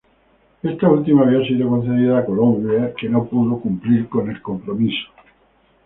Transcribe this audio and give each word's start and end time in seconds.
Esta 0.63 0.89
última 0.89 1.21
había 1.21 1.45
sido 1.45 1.69
concedida 1.69 2.17
a 2.17 2.25
Colombia, 2.25 2.91
que 2.99 3.07
no 3.07 3.27
pudo 3.27 3.59
cumplir 3.59 4.09
con 4.09 4.31
el 4.31 4.41
compromiso. 4.41 5.09